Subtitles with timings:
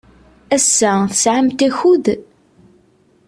[0.55, 2.05] Ass-a, tesɛamt akud?